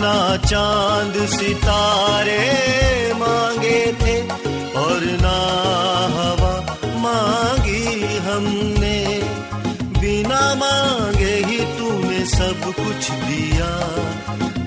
ना 0.00 0.36
चाँद 0.36 1.26
सितारे 1.26 2.38
मांगे 3.14 3.92
थे 3.92 4.20
और 4.78 5.00
ना 5.00 5.38
हवा 6.16 6.54
मांगी 6.96 8.16
हमने। 8.16 9.20
बिना 10.00 10.54
मांगे 10.54 11.34
ही 11.34 11.58
तूने 11.58 12.26
सब 12.26 12.60
कुछ 12.64 13.10
दिया। 13.10 13.76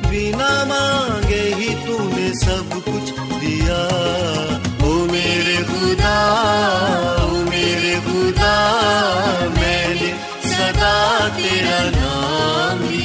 बिना 0.09 0.65
मांगे 0.65 1.43
ही 1.55 1.87
तूने 1.87 2.33
सब 2.33 2.69
कुछ 2.73 3.19
दिया। 3.19 3.81
ओ 4.87 4.93
मेरे 4.93 5.57
खुदा, 5.63 6.19
ओ 7.25 7.35
मेरे 7.49 8.01
खुदा, 8.01 8.55
मैंने 9.49 10.11
सदा 10.49 11.27
तेरा 11.29 11.79
नाम 11.99 12.89
लिया। 12.89 13.02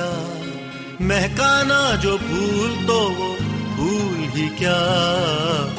क्या 0.00 1.06
महकाना 1.06 1.96
जो 1.96 2.18
भूल 2.18 2.86
तो 2.86 2.98
वो 3.10 3.28
भूल 3.76 4.16
ही 4.28 4.48
क्या। 4.48 4.80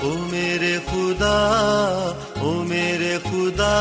ओ 0.03 0.13
मेरे 0.31 0.79
खुदा, 0.79 1.37
ओ 2.41 2.53
मेरे 2.63 3.17
खुदा, 3.19 3.73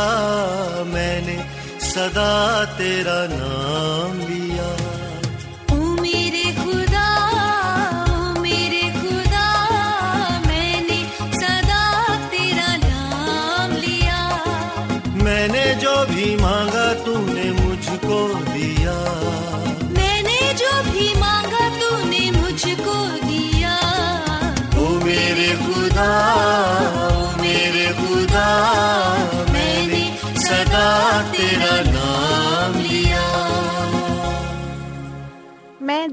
मैंने 0.84 1.36
सदा 1.80 2.64
तेरा 2.64 3.26
नाम 3.30 4.18
लिया। 4.28 4.39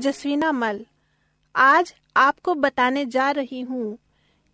मैं 0.08 0.12
जसवीना 0.14 0.52
मल। 0.52 0.86
आज 1.56 1.96
आपको 2.18 2.56
बताने 2.56 3.06
जा 3.06 3.32
रही 3.32 3.62
हूँ 3.62 3.98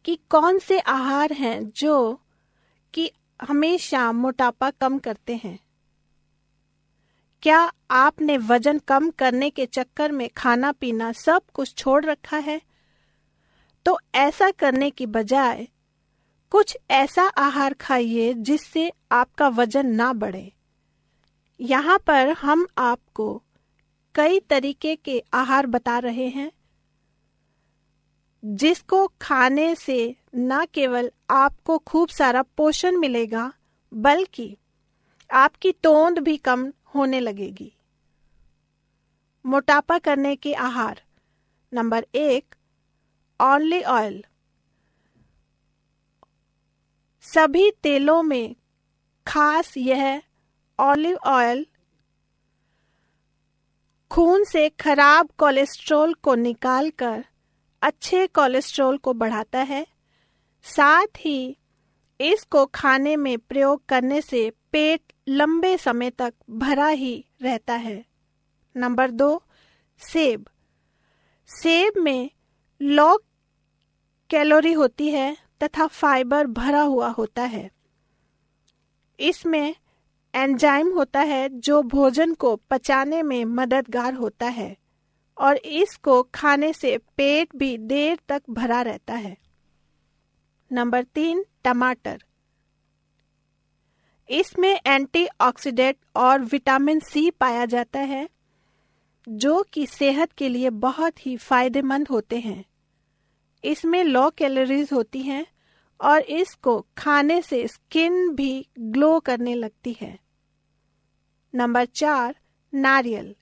कि 0.05 0.19
कौन 0.29 0.59
से 0.59 0.79
आहार 0.79 1.33
हैं 1.33 1.69
जो 1.69 2.21
कि 2.93 3.11
हमेशा 3.41 4.11
मोटापा 4.11 4.69
कम 4.69 4.97
करते 4.99 5.35
हैं। 5.35 5.59
क्या 7.41 7.71
आपने 7.91 8.37
वज़न 8.37 8.79
कम 8.79 9.09
करने 9.09 9.49
के 9.49 9.65
चक्कर 9.65 10.11
में 10.11 10.29
खाना 10.37 10.71
पीना 10.71 11.11
सब 11.11 11.41
कुछ 11.53 11.75
छोड़ 11.75 12.05
रखा 12.05 12.37
है? 12.37 12.61
तो 13.85 13.99
ऐसा 14.15 14.51
करने 14.51 14.89
की 14.89 15.05
बजाय 15.05 15.67
कुछ 16.49 16.77
ऐसा 16.91 17.23
आहार 17.23 17.73
खाइए 17.73 18.33
जिससे 18.33 18.91
आपका 19.11 19.47
वज़न 19.47 19.85
ना 19.85 20.13
बढ़े। 20.13 20.53
यहाँ 21.59 21.99
पर 21.99 22.29
हम 22.29 22.67
आपको 22.77 23.43
कई 24.15 24.39
तरीके 24.39 24.95
के 24.95 25.23
आहार 25.33 25.67
बता 25.67 25.99
रहे 25.99 26.27
हैं। 26.27 26.51
जिसको 28.45 29.07
खाने 29.21 29.75
से 29.75 30.15
न 30.35 30.65
केवल 30.65 31.11
आपको 31.29 31.77
खूब 31.77 32.09
सारा 32.09 32.41
पोषण 32.41 32.97
मिलेगा, 32.97 33.53
बल्कि 33.93 34.57
आपकी 35.33 35.71
तोंद 35.71 36.19
भी 36.19 36.37
कम 36.37 36.73
होने 36.95 37.19
लगेगी। 37.19 37.73
मोटापा 39.45 39.97
करने 39.97 40.35
के 40.35 40.53
आहार। 40.53 41.03
नंबर 41.73 42.05
एक, 42.15 42.55
ऑनली 43.41 43.83
ऑयल। 43.83 44.25
सभी 47.21 47.71
तेलों 47.71 48.23
में 48.23 48.55
खास 49.27 49.77
यह 49.77 50.21
ऑलिव 50.79 51.17
ऑयल 51.17 51.65
खून 54.13 54.43
से 54.43 54.69
खराब 54.69 55.29
कोलेस्ट्रॉल 55.37 56.13
को 56.13 56.35
निकालकर 56.35 57.25
अच्छे 57.81 58.27
कोलेस्ट्रॉल 58.27 58.97
को 58.97 59.13
बढ़ाता 59.13 59.59
है। 59.59 59.87
साथ 60.63 61.07
ही 61.17 61.57
इसको 62.21 62.65
खाने 62.65 63.15
में 63.15 63.37
प्रयोग 63.39 63.85
करने 63.85 64.21
से 64.21 64.51
पेट 64.71 65.13
लंबे 65.27 65.77
समय 65.77 66.09
तक 66.09 66.33
भरा 66.49 66.87
ही 66.87 67.25
रहता 67.41 67.73
है। 67.73 68.05
नंबर 68.77 69.11
दो, 69.11 69.43
सेब। 69.99 70.45
सेब 71.47 71.93
में 71.97 72.29
लो 72.81 73.23
कैलोरी 74.29 74.73
होती 74.73 75.09
है 75.09 75.37
तथा 75.63 75.87
फाइबर 75.87 76.47
भरा 76.47 76.81
हुआ 76.81 77.09
होता 77.09 77.41
है। 77.41 77.71
इसमें 79.19 79.75
एंजाइम 80.33 80.93
होता 80.93 81.19
है 81.19 81.47
जो 81.49 81.81
भोजन 81.83 82.33
को 82.33 82.55
पचाने 82.69 83.21
में 83.23 83.45
मददगार 83.45 84.13
होता 84.13 84.45
है 84.45 84.75
और 85.37 85.57
इसको 85.57 86.21
खाने 86.23 86.73
से 86.73 86.97
पेट 87.17 87.55
भी 87.55 87.77
देर 87.77 88.19
तक 88.29 88.41
भरा 88.49 88.81
रहता 88.81 89.13
है। 89.13 89.37
नंबर 90.71 91.03
तीन, 91.03 91.45
टमाटर। 91.63 92.23
इसमें 94.29 94.79
एंटीऑक्सीडेंट 94.87 95.97
और 96.15 96.41
विटामिन 96.41 96.99
सी 96.99 97.29
पाया 97.31 97.65
जाता 97.65 97.99
है, 97.99 98.29
जो 99.27 99.63
कि 99.63 99.85
सेहत 99.87 100.31
के 100.31 100.49
लिए 100.49 100.69
बहुत 100.69 101.25
ही 101.25 101.37
फ़ायदेमंद 101.37 102.07
होते 102.07 102.39
हैं। 102.39 102.63
इसमें 103.63 104.03
लो 104.03 104.29
कैलोरीज 104.29 104.89
होती 104.93 105.21
हैं 105.21 105.45
और 105.99 106.21
इसको 106.21 106.79
खाने 106.97 107.41
से 107.41 107.67
स्किन 107.67 108.29
भी 108.29 108.67
ग्लो 108.79 109.19
करने 109.19 109.55
लगती 109.55 109.95
है। 110.01 110.22
नंबर 111.55 111.85
चार, 111.85 112.35
नारियल। 112.73 113.35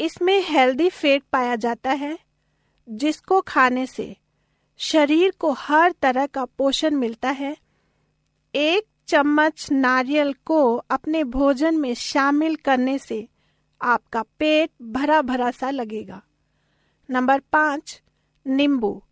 इसमें 0.00 0.44
हेल्दी 0.44 0.90
फैट 0.90 1.22
पाया 1.32 1.56
जाता 1.56 1.90
है, 1.90 2.18
जिसको 2.88 3.40
खाने 3.40 3.86
से 3.86 4.16
शरीर 4.76 5.32
को 5.38 5.52
हर 5.52 5.92
तरह 5.92 6.26
का 6.26 6.44
पोषण 6.44 6.94
मिलता 6.94 7.30
है। 7.30 7.56
एक 8.54 8.86
चम्मच 9.06 9.68
नारियल 9.72 10.32
को 10.32 10.76
अपने 10.76 11.24
भोजन 11.24 11.74
में 11.76 11.94
शामिल 11.94 12.56
करने 12.56 12.98
से 12.98 13.28
आपका 13.82 14.22
पेट 14.22 14.70
भरा 14.82 15.22
भरा 15.22 15.50
सा 15.50 15.70
लगेगा। 15.70 16.22
नंबर 17.10 17.40
पाँच, 17.40 18.02
नींबू। 18.46 19.02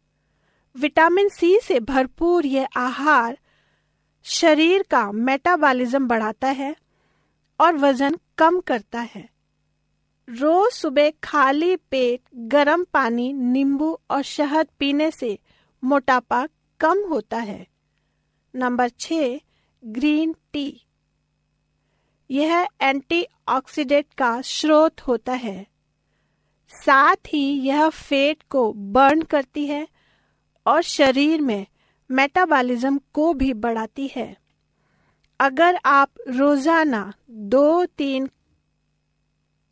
विटामिन 0.76 1.28
सी 1.28 1.60
से 1.62 1.80
भरपूर 1.80 2.46
यह 2.46 2.68
आहार 2.76 3.38
शरीर 4.22 4.82
का 4.82 5.12
मेटाबॉलिज्म 5.12 6.08
बढ़ाता 6.08 6.48
है। 6.48 6.81
और 7.60 7.76
वज़न 7.76 8.18
कम 8.38 8.60
करता 8.60 9.00
है। 9.00 9.28
रोज 10.28 10.72
सुबह 10.72 11.10
खाली 11.24 11.76
पेट 11.76 12.20
गर्म 12.34 12.84
पानी, 12.84 13.32
नींबू 13.32 13.98
और 14.10 14.22
शहद 14.22 14.68
पीने 14.78 15.10
से 15.10 15.38
मोटापा 15.84 16.48
कम 16.80 16.98
होता 17.08 17.38
है। 17.38 17.66
नंबर 18.54 18.88
छ 18.88 19.12
ग्रीन 19.84 20.34
टी। 20.52 20.80
यह 22.30 22.68
एंटीऑक्सीडेंट 22.80 24.06
का 24.18 24.40
स्रोत 24.40 25.00
होता 25.00 25.32
है। 25.32 25.66
साथ 26.68 27.16
ही 27.26 27.60
यह 27.60 27.88
फेट 27.88 28.42
को 28.50 28.72
बर्न 28.72 29.22
करती 29.22 29.66
है 29.66 29.88
और 30.66 30.82
शरीर 30.82 31.40
में 31.40 31.66
मेटाबॉलिज्म 32.10 33.00
को 33.12 33.34
भी 33.34 33.52
बढ़ाती 33.52 34.10
है। 34.16 34.41
अगर 35.42 35.78
आप 35.84 36.10
रोज़ाना 36.28 37.12
दो 37.30 37.84
तीन 37.84 38.28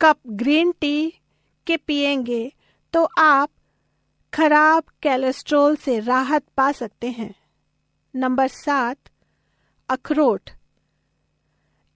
कप 0.01 0.17
ग्रीन 0.27 0.71
टी 0.71 1.13
के 1.67 1.77
पिएँगे 1.77 2.51
तो 2.93 3.03
आप 3.17 3.49
खराब 4.33 4.83
कैलेस्ट्रोल 5.03 5.75
से 5.75 5.99
राहत 5.99 6.43
पा 6.57 6.71
सकते 6.71 7.09
हैं। 7.09 7.33
नंबर 8.15 8.47
सात, 8.47 8.97
अखरोट। 9.89 10.49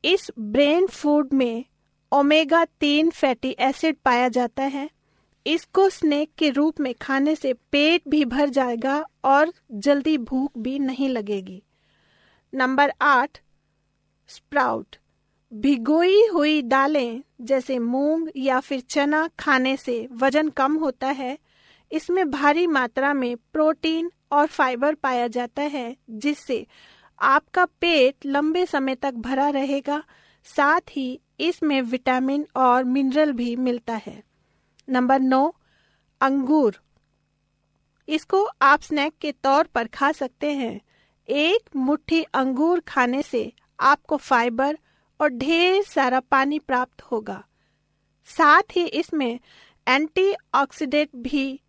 इस 0.03 0.31
ब्रेन 0.39 0.87
फ़ूड 0.87 1.33
में 1.33 1.65
ओमेगा 2.11 2.65
तीन 2.65 3.09
फैटी 3.09 3.55
एसिड 3.59 3.97
पाया 4.05 4.27
जाता 4.29 4.63
है। 4.63 4.89
इसको 5.45 5.89
स्नैक 5.89 6.29
के 6.37 6.49
रूप 6.49 6.79
में 6.79 6.93
खाने 7.01 7.35
से 7.35 7.53
पेट 7.71 8.09
भी 8.09 8.25
भर 8.25 8.49
जाएगा 8.49 9.05
और 9.25 9.53
जल्दी 9.71 10.17
भूख 10.17 10.57
भी 10.57 10.79
नहीं 10.79 11.09
लगेगी। 11.09 11.63
नंबर 12.53 12.93
आठ 13.01 13.39
स्प्राउट। 14.27 14.95
भिगोई 15.53 16.27
हुई 16.27 16.61
दालें 16.61 17.21
जैसे 17.41 17.79
मूंग 17.79 18.29
या 18.35 18.59
फिर 18.59 18.79
चना 18.79 19.29
खाने 19.39 19.77
से 19.77 20.07
वज़न 20.11 20.49
कम 20.49 20.75
होता 20.75 21.07
है। 21.07 21.37
इसमें 21.91 22.31
भारी 22.31 22.67
मात्रा 22.67 23.13
में 23.13 23.37
प्रोटीन 23.37 24.11
और 24.31 24.47
फाइबर 24.47 24.95
पाया 24.95 25.27
जाता 25.27 25.61
है, 25.61 25.97
जिससे 26.09 26.67
आपका 27.21 27.65
पेट 27.65 28.15
लंबे 28.25 28.65
समय 28.65 28.95
तक 28.95 29.13
भरा 29.13 29.49
रहेगा। 29.49 30.03
साथ 30.45 30.81
ही 30.89 31.19
इसमें 31.39 31.81
विटामिन 31.81 32.47
और 32.55 32.83
मिनरल 32.83 33.31
भी 33.31 33.55
मिलता 33.55 33.93
है। 34.05 34.23
नंबर 34.89 35.19
नौ, 35.19 35.55
अंगूर। 36.21 36.81
इसको 38.09 38.43
आप 38.61 38.81
स्नैक 38.81 39.13
के 39.21 39.31
तौर 39.31 39.63
पर 39.63 39.87
खा 39.87 40.11
सकते 40.11 40.51
हैं। 40.51 40.81
एक 41.29 41.69
मुट्ठी 41.75 42.23
अंगूर 42.23 42.79
खाने 42.79 43.21
से 43.21 43.53
आपको 43.85 44.17
फाइबर 44.17 44.77
और 45.21 45.29
ढेर 45.29 45.83
सारा 45.83 46.19
पानी 46.19 46.59
प्राप्त 46.59 47.01
होगा। 47.01 47.45
साथ 48.25 48.61
ही 48.71 48.85
इसमें 48.85 49.39
एंटीऑक्सीडेंट 49.87 51.09
भी 51.15 51.59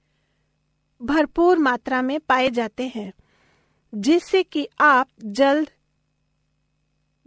भरपूर 1.02 1.58
मात्रा 1.58 2.02
में 2.02 2.20
पाए 2.20 2.50
जाते 2.50 2.92
हैं, 2.94 3.12
जिससे 3.94 4.42
कि 4.42 4.68
आप 4.80 5.08
जल्द 5.25 5.70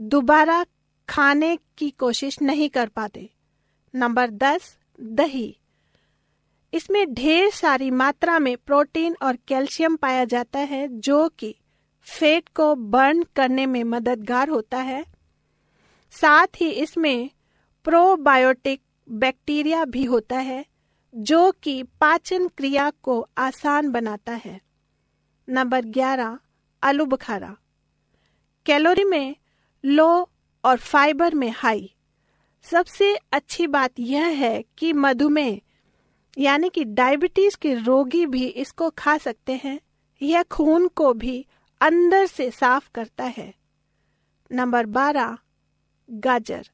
दोबारा 0.02 0.66
खाने 1.10 1.58
की 1.78 1.90
कोशिश 1.90 2.42
नहीं 2.42 2.70
कर 2.70 2.88
पाते। 2.88 3.30
नंबर 3.96 4.30
दस, 4.30 4.78
दही। 5.02 5.56
इसमें 6.74 7.14
ढेर 7.14 7.50
सारी 7.52 7.92
मात्रा 7.92 8.40
में 8.40 8.58
प्रोटीन 8.58 9.16
और 9.22 9.38
कैल्शियम 9.48 9.96
पाया 9.96 10.26
जाता 10.26 10.60
है, 10.60 10.88
जो 10.88 11.30
कि 11.30 11.56
फैट 12.02 12.50
को 12.50 12.76
बर्न 12.76 13.24
करने 13.36 13.66
में 13.66 13.84
मददगार 13.84 14.50
होता 14.50 14.78
है। 14.78 15.06
साथ 16.12 16.48
ही 16.62 16.70
इसमें 16.70 17.30
प्रोबायोटिक 17.84 18.82
बैक्टीरिया 19.10 19.86
भी 19.86 20.04
होता 20.04 20.38
है, 20.38 20.66
जो 21.16 21.52
कि 21.52 21.84
पाचन 21.84 22.48
क्रिया 22.48 22.90
को 22.90 23.28
आसान 23.38 23.90
बनाता 23.90 24.32
है। 24.32 24.62
नंबर 25.50 25.86
ग्यारह 25.86 26.40
आलू 26.84 27.06
बुखारा 27.06 27.56
कैलोरी 28.66 29.04
में 29.04 29.36
लो 29.86 30.30
और 30.64 30.78
फाइबर 30.78 31.36
में 31.36 31.54
हाई। 31.58 31.96
सबसे 32.64 33.16
अच्छी 33.32 33.68
बात 33.68 33.92
यह 34.00 34.26
है 34.26 34.64
कि 34.78 34.94
मधुमेह, 34.94 35.62
यानी 36.38 36.70
कि 36.70 36.84
डायबिटीज़ 36.84 37.58
के 37.58 37.74
रोगी 37.74 38.26
भी 38.26 38.48
इसको 38.48 38.90
खा 38.90 39.18
सकते 39.18 39.62
हैं। 39.64 39.80
यह 40.22 40.44
खून 40.44 40.88
को 40.88 41.14
भी 41.14 41.46
अंदर 41.82 42.26
से 42.26 42.52
साफ़ 42.52 42.90
करता 42.96 43.24
है। 43.24 43.54
नंबर 44.52 44.86
बारह, 44.86 45.38
गाजर। 46.10 46.70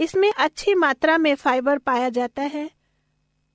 इसमें 0.00 0.32
अच्छी 0.32 0.74
मात्रा 0.74 1.18
में 1.18 1.34
फाइबर 1.34 1.78
पाया 1.78 2.08
जाता 2.08 2.42
है। 2.42 2.70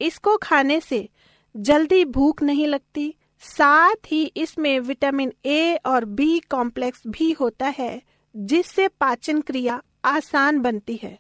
इसको 0.02 0.38
खाने 0.38 0.80
से 0.80 1.10
जल्दी 1.58 2.06
भूख 2.06 2.42
नहीं 2.42 2.68
लगती। 2.68 3.16
साथ 3.40 3.96
ही 4.06 4.26
इसमें 4.26 4.80
विटामिन 4.80 5.34
ए 5.46 5.80
और 5.86 6.06
बी 6.06 6.40
कॉम्प्लेक्स 6.40 7.04
भी 7.08 7.32
होता 7.32 7.68
है, 7.68 8.02
जिससे 8.36 8.88
पाचन 8.88 9.42
क्रिया 9.42 9.82
आसान 10.06 10.60
बनती 10.60 11.00
है। 11.04 11.20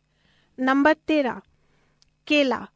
नंबर 0.59 0.93
तेरह, 0.93 1.41
केला। 2.27 2.67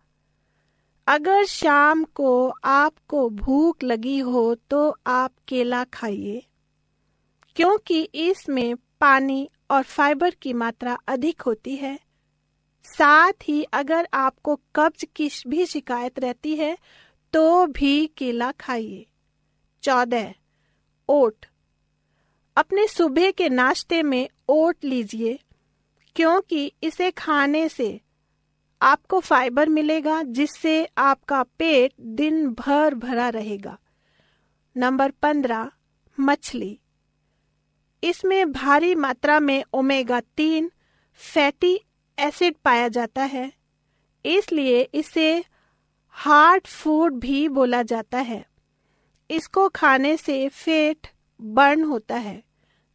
अगर 1.08 1.46
शाम 1.46 2.04
को 2.04 2.54
आपको 2.64 3.30
भूख 3.30 3.84
लगी 3.84 4.20
हो 4.20 4.56
तो 4.56 4.98
आप 5.08 5.32
केला 5.48 5.84
खाइए। 5.84 6.48
क्योंकि 7.56 8.02
इसमें 8.04 8.76
पानी 8.76 9.50
और 9.72 9.84
फाइबर 9.84 10.30
की 10.30 10.54
मात्रा 10.54 10.98
अधिक 11.08 11.42
होती 11.42 11.76
है। 11.76 12.00
साथ 12.86 13.32
ही 13.44 13.64
अगर 13.64 14.08
आपको 14.14 14.60
कब्ज 14.76 15.06
की 15.16 15.30
भी 15.48 15.66
शिकायत 15.66 16.20
रहती 16.20 16.56
है 16.56 16.78
तो 17.34 17.66
भी 17.68 18.08
केला 18.08 18.52
खाइए। 18.52 19.06
चौदह, 19.84 20.34
ओट। 21.10 21.46
अपने 22.58 22.88
सुबह 22.88 23.32
के 23.32 23.50
नाश्ते 23.50 24.04
में 24.04 24.30
ओट 24.50 24.84
लीजिए, 24.84 25.40
क्योंकि 26.16 26.72
इसे 26.84 27.12
खाने 27.12 27.70
से 27.70 28.02
आपको 28.82 29.20
फाइबर 29.20 29.70
मिलेगा, 29.70 30.24
जिससे 30.24 30.88
आपका 30.98 31.44
पेट 31.44 31.94
दिन 32.00 32.48
भर 32.50 32.96
भरा 32.96 33.30
रहेगा। 33.30 33.78
नंबर 34.78 35.12
पंद्रह, 35.12 35.72
मछली। 36.20 36.81
इसमें 38.04 38.52
भारी 38.52 38.96
मात्रा 38.96 39.40
में 39.40 39.64
ओमेगा 39.74 40.20
तीन 40.20 40.72
फैटी 41.14 41.80
एसिड 42.20 42.56
पाया 42.66 42.88
जाता 42.88 43.24
है। 43.24 43.54
इसलिए 44.26 44.82
इसे 44.82 45.44
हार्ट 46.08 46.68
फ़ूड 46.68 47.14
भी 47.14 47.50
बोला 47.50 47.84
जाता 47.84 48.18
है। 48.18 48.46
इसको 49.32 49.70
खाने 49.70 50.18
से 50.18 50.50
फेट 50.50 51.08
बर्न 51.42 51.84
होता 51.84 52.16
है। 52.16 52.44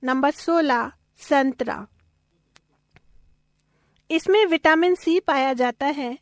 नंबर 0.04 0.30
सोलह, 0.30 0.92
संतरा। 1.16 1.86
इसमें 4.10 4.46
विटामिन 4.46 4.94
सी 4.94 5.20
पाया 5.20 5.52
जाता 5.52 5.86
है। 5.86 6.18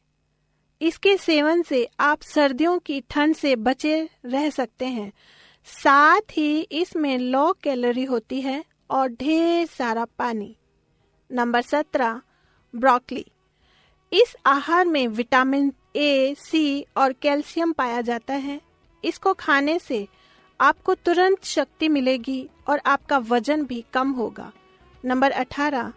इसके 0.83 1.17
सेवन 1.17 1.63
से 1.63 1.89
आप 2.01 2.23
सर्दियों 2.23 2.79
की 2.79 3.01
ठंड 3.01 3.35
से 3.35 3.57
बचे 3.57 4.09
रह 4.25 4.51
सकते 4.51 4.87
हैं। 4.87 5.13
साथ 5.65 6.21
ही 6.31 6.61
इसमें 6.61 7.19
लो 7.19 7.53
कैलोरी 7.53 8.05
होती 8.05 8.41
है। 8.41 8.65
और 8.91 9.09
ढेर 9.09 9.67
सारा 9.67 10.05
पानी। 10.05 10.57
नंबर 11.33 11.63
सत्रह, 11.63 12.21
ब्रोकली। 12.77 13.27
इस 14.13 14.37
आहार 14.47 14.87
में 14.87 15.09
विटामिन 15.09 15.73
ए, 15.97 16.35
सी 16.39 16.87
और 16.97 17.13
कैल्शियम 17.13 17.73
पाया 17.73 18.01
जाता 18.01 18.35
है। 18.35 18.61
इसको 19.05 19.35
खाने 19.35 19.79
से 19.79 20.09
आपको 20.61 20.95
तुरंत 20.95 21.45
शक्ति 21.45 21.89
मिलेगी 21.89 22.49
और 22.69 22.81
आपका 22.87 23.19
वज़न 23.19 23.65
भी 23.65 23.85
कम 23.93 24.11
होगा। 24.11 24.53
नंबर 25.05 25.31
अठारह, 25.31 25.93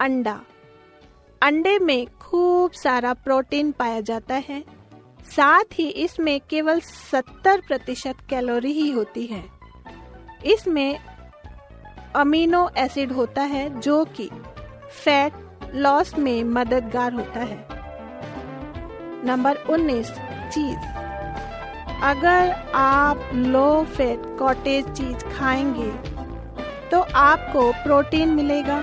अंडा। 0.00 0.44
अंडे 1.42 1.78
में 1.78 2.06
खूब 2.18 2.70
सारा 2.70 3.14
प्रोटीन 3.14 3.72
पाया 3.72 4.00
जाता 4.00 4.34
है। 4.34 4.64
साथ 5.22 5.64
ही 5.72 5.88
इसमें 5.88 6.40
केवल 6.40 6.80
70 6.80 7.60
प्रतिशत 7.60 8.14
कैलोरी 8.30 8.72
ही 8.72 8.90
होती 8.90 9.26
है। 9.26 9.50
इसमें 10.44 11.15
अमीनो 12.16 12.68
एसिड 12.78 13.12
होता 13.12 13.42
है 13.42 13.80
जो 13.80 14.04
कि 14.04 14.28
फैट 15.04 15.32
लॉस 15.74 16.14
में 16.18 16.44
मददगार 16.44 17.12
होता 17.12 17.40
है। 17.40 17.58
नंबर 19.24 19.56
19 19.70 20.10
चीज़। 20.52 20.78
अगर 22.02 22.72
आप 22.74 23.30
लो 23.34 23.84
फैट 23.84 24.22
कॉटेज 24.38 24.88
चीज़ 24.88 25.24
खाएँगे 25.36 25.90
तो 26.90 27.00
आपको 27.14 27.70
प्रोटीन 27.72 28.28
मिलेगा 28.28 28.78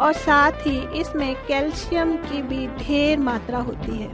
और 0.00 0.12
साथ 0.12 0.66
ही 0.66 0.78
इसमें 1.00 1.34
कैल्शियम 1.46 2.16
की 2.16 2.42
भी 2.42 2.66
ढेर 2.78 3.18
मात्रा 3.18 3.58
होती 3.58 3.96
है। 3.96 4.10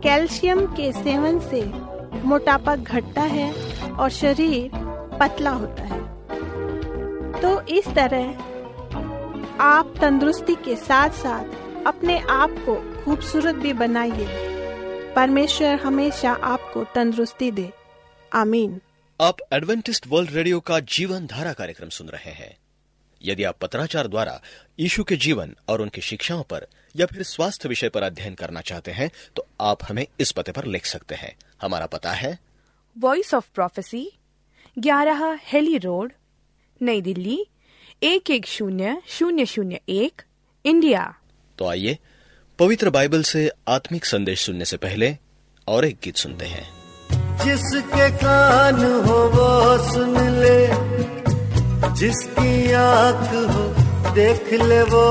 कैल्शियम 0.00 0.66
के 0.66 0.92
सेवन 0.92 1.38
से 1.40 1.62
मोटापा 2.24 2.76
घटता 2.76 3.22
है 3.22 3.52
और 3.90 4.10
शरीर 4.10 4.70
पतला 5.20 5.50
होता 5.50 5.82
है। 5.82 6.09
तो 7.42 7.60
इस 7.68 7.86
तरह 7.88 8.24
आप 9.60 9.94
तंदुरुस्ती 10.00 10.54
के 10.54 10.76
साथ 10.76 11.10
साथ 11.10 11.86
अपने 11.86 12.18
आप 12.18 12.50
को 12.58 13.04
खूबसूरत 13.04 13.54
भी 13.54 13.72
बनाइए। 13.72 14.26
परमेश्वर 15.16 15.74
हमेशा 15.74 16.32
आपको 16.32 16.84
तंदुरुस्ती 16.84 17.50
दे। 17.50 17.70
आमीन। 18.32 18.80
आप 19.20 19.36
एडवेंटिस्ट 19.52 20.06
वर्ल्ड 20.06 20.30
रेडियो 20.30 20.60
का 20.60 20.80
जीवन 20.80 21.26
धारा 21.26 21.52
कार्यक्रम 21.52 21.88
सुन 21.88 22.08
रहे 22.08 22.30
हैं। 22.30 22.56
यदि 23.22 23.44
आप 23.44 23.58
पत्राचार 23.58 24.06
द्वारा 24.06 24.40
यीशु 24.78 25.04
के 25.04 25.16
जीवन 25.16 25.56
और 25.68 25.80
उनकी 25.80 26.00
शिक्षाओं 26.00 26.42
पर 26.42 26.66
या 26.96 27.06
फिर 27.06 27.22
स्वास्थ्य 27.22 27.68
विषय 27.68 27.88
पर 27.88 28.02
अध्ययन 28.02 28.34
करना 28.34 28.60
चाहते 28.60 28.90
हैं 28.90 29.10
तो 29.36 29.46
आप 29.60 29.78
हमें 29.90 30.06
इस 30.20 30.32
पते 30.32 30.52
पर 30.52 30.64
लिख 30.64 30.86
सकते 30.86 31.14
हैं। 31.14 31.34
हमारा 31.62 31.86
पता 31.86 32.12
है 32.12 32.38
वॉइस 32.98 33.34
ऑफ़ 33.34 33.50
प्रोफेसी 33.54 34.10
ग्यारह 34.78 35.38
हेली 35.42 35.78
रोड 35.78 36.12
नई 36.82 37.00
दिल्ली 37.00 37.46
एक 38.02 38.30
एक 38.30 38.46
शून्य 38.46 38.96
शून्य 39.08 39.46
शून्य 39.46 39.80
एक 39.88 40.22
इंडिया। 40.64 41.14
तो 41.58 41.66
आइए 41.66 41.98
पवित्र 42.58 42.90
बाइबल 42.90 43.22
से 43.22 43.50
आत्मिक 43.68 44.04
संदेश 44.04 44.40
सुनने 44.40 44.64
से 44.64 44.76
पहले 44.76 45.16
और 45.68 45.84
एक 45.84 45.98
गीत 46.04 46.16
सुनते 46.16 46.46
हैं। 46.46 46.68
जिसके 47.44 48.10
कान 48.10 49.04
हो 49.06 49.18
वो 49.28 49.48
सुन 49.92 50.16
ले 50.30 50.66
जिसकी 51.94 52.72
आँख 52.72 53.28
हो 53.50 53.64
देख 54.14 54.52
ले 54.52 54.82
वो 54.82 55.04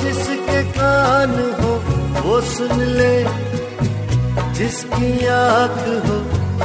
जिसके 0.00 0.62
कान 0.72 1.34
हो 1.60 1.72
वो 2.20 2.40
सुन 2.40 2.82
ले 2.82 3.14
जिसकी 4.54 5.26
आँख 5.26 5.78
हो 6.06 6.18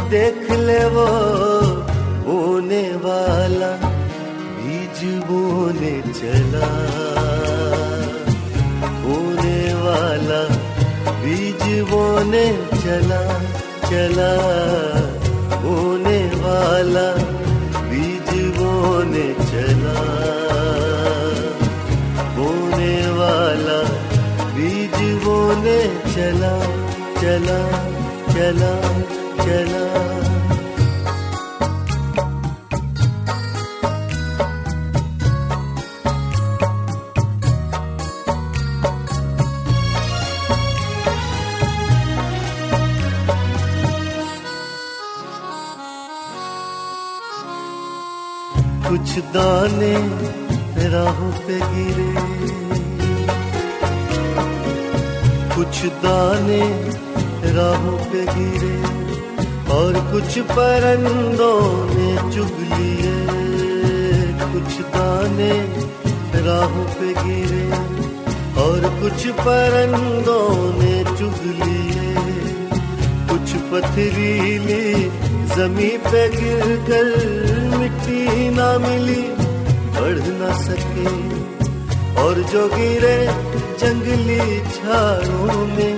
देख 0.10 0.52
ले 0.52 0.86
वो। 0.86 1.91
होने 2.26 2.82
वाला, 2.82 3.72
बीज 4.64 5.24
बोने 5.24 6.02
चला। 6.02 6.68
होने 9.04 9.74
वाला, 9.74 10.42
बीज 11.24 11.82
बोने 11.82 12.68
चला 12.84 13.40
चला। 13.90 14.32
होने 15.64 16.32
वाला, 16.36 17.14
बीज 17.90 18.58
बोने 18.58 19.34
चला। 19.34 19.98
बोने 22.38 23.10
वाला, 23.10 23.80
बीज 24.56 25.24
बोने 25.24 26.02
चला 26.16 26.60
चला 27.22 27.62
चला 28.34 28.90
चला। 29.46 30.11
दाने 49.72 50.88
राहों 50.90 51.32
पे 51.48 51.58
गिरे। 51.64 52.10
कुछ 55.56 55.86
दाने 56.04 56.60
राहों 57.56 57.98
पे 58.12 58.24
गिरे 58.30 58.74
और 59.76 60.00
कुछ 60.12 60.40
परंदों 60.52 61.62
ने 61.90 62.10
चुग 62.36 62.58
लिए। 62.72 63.16
कुछ 64.54 64.80
दाने 64.96 65.52
राहों 66.48 66.86
पे 67.00 67.14
गिरे 67.24 67.66
और 68.62 68.90
कुछ 69.02 69.28
परंदों 69.40 70.50
ने 70.82 71.04
चुग 71.18 71.44
लिए। 71.62 72.14
कुछ 73.32 73.56
पथरीली 73.72 75.04
जमी 75.56 75.98
पे 76.12 76.28
गिर 76.30 76.76
कर 76.90 77.08
मिट्टी 77.78 78.50
ना 78.50 78.78
मिली। 78.78 79.51
बढ़ 80.02 80.20
ना 80.28 80.52
सके। 80.58 81.10
और 82.22 82.40
जो 82.52 82.68
गिरे 82.68 83.18
जंगली 83.80 84.60
झाड़ों 84.60 85.66
में, 85.68 85.96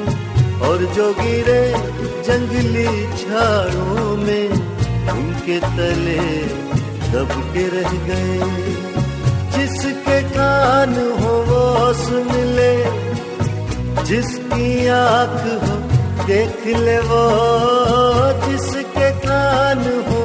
और 0.60 0.83
जो 0.95 1.05
गिरे 1.13 1.63
जंगली 2.27 2.89
झाड़ों 3.17 4.17
में, 4.17 4.50
उनके 5.13 5.60
तले 5.60 6.25
दब 7.13 7.31
के 7.53 7.67
रह 7.67 7.91
गए। 8.07 8.39
जिसके 9.55 10.22
कान 10.29 10.93
हो 11.22 11.33
वो 11.50 11.93
सुन 11.93 12.31
ले 12.55 12.74
जिसकी 14.03 14.88
आँख 14.88 15.41
हो 15.63 15.77
देख 16.25 16.65
ले 16.67 17.00
वो, 17.00 17.24
जिसके 18.48 19.12
कान 19.19 19.83
हो 20.07 20.23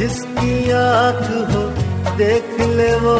जिसकी 0.00 0.70
आँख 0.70 1.54
हो 1.54 1.62
देख 2.16 2.60
ले 2.60 2.94
वो 2.94 3.18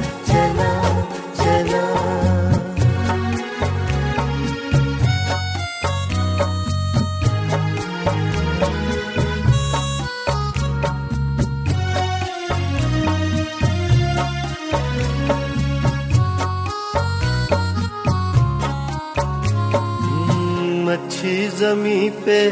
जमी 21.64 22.10
पे 22.10 22.50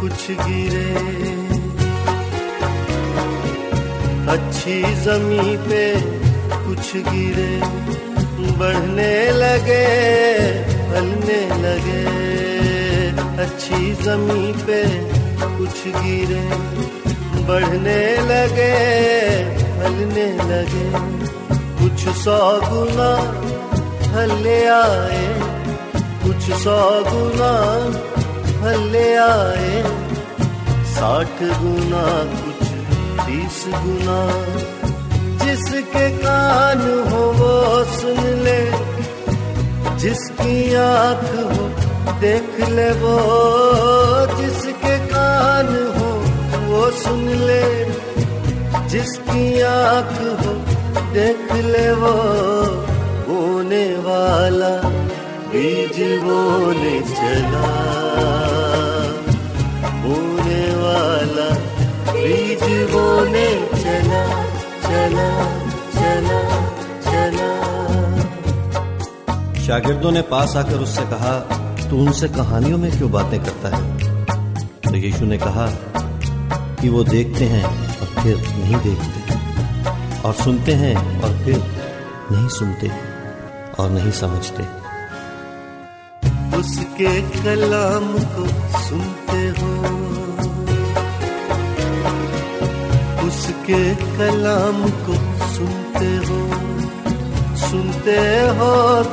कुछ 0.00 0.30
गिरे। 0.30 0.94
अच्छी 4.28 4.82
जमी 4.82 5.56
पे 5.56 6.00
कुछ 6.66 6.96
गिरे। 6.96 7.60
बढ़ने 8.58 9.30
लगे, 9.30 9.86
फलने 10.64 11.40
लगे। 11.62 12.04
अच्छी 13.42 13.94
जमी 13.94 14.52
पे 14.52 14.84
कुछ 15.58 16.02
गिरे। 16.02 16.48
बढ़ने 17.42 18.16
लगे, 18.16 18.74
फलने 19.56 20.26
लगे। 20.36 20.92
कुछ 21.54 22.14
सौ 22.14 22.60
गुना 22.62 23.32
फले 24.00 24.66
आए। 24.66 25.40
कुछ 25.94 26.56
सौ 26.56 27.02
गुना 27.06 27.52
फले 28.62 29.16
आए, 29.16 29.82
साठ 30.84 31.42
गुना 31.42 32.24
कुछ, 32.24 32.68
तीस 33.26 33.64
गुना। 33.68 34.18
जिसके 35.44 36.10
कान 36.10 37.10
हो 37.12 37.18
वो 37.18 37.84
सुन 37.84 38.24
ले, 38.24 38.70
जिसकी 39.96 40.74
आँख 40.74 41.24
हो 41.34 41.66
देख 42.20 42.68
ले 42.68 42.90
वो। 42.90 43.16
जिसके 44.36 44.98
कान 44.98 45.66
हो 45.96 46.10
वो 46.66 46.90
सुन 46.90 47.28
ले, 47.28 47.84
जिसकी 48.88 49.60
आँख 49.60 50.46
हो 50.46 50.52
देख 51.12 51.52
ले 51.52 51.92
वो। 51.92 52.12
बोने 53.28 53.86
वाला 53.94 54.88
बीज 55.48 56.22
बोने 56.22 57.00
चला। 57.00 58.01
बोने 63.22 63.48
चला 63.82 64.22
चला 64.82 65.26
चला 65.90 66.38
चला। 67.00 67.50
शागिर्दों 69.62 70.10
ने 70.12 70.22
पास 70.22 70.56
आकर 70.56 70.78
उससे 70.78 71.02
कहा 71.02 71.34
तू 71.90 71.98
उनसे 71.98 72.28
कहानियों 72.28 72.78
में 72.78 72.90
क्यों 72.98 73.10
बातें 73.12 73.38
करता 73.44 73.68
है? 73.76 73.82
तो 74.80 74.94
यीशु 74.96 75.24
ने 75.24 75.38
कहा 75.38 75.66
कि 76.80 76.88
वो 76.88 77.04
देखते 77.04 77.44
हैं 77.44 77.64
और 78.00 78.06
फिर 78.22 78.36
नहीं 78.36 78.80
देखते 78.80 79.20
और 80.28 80.34
सुनते 80.34 80.72
हैं 80.72 80.96
और 81.22 81.30
फिर 81.44 81.58
नहीं 82.32 82.48
सुनते 82.48 82.90
और 83.78 83.90
नहीं 83.90 84.10
समझते। 84.10 84.62
उसके 86.58 87.12
कलाम 87.42 88.06
को 88.34 88.44
सुनते 88.78 89.11
उसके 93.72 94.16
कलाम 94.16 94.80
को 95.04 95.14
सुनते 95.48 96.08
हो 96.24 96.40
सुनते 97.58 98.16
हो 98.56 98.72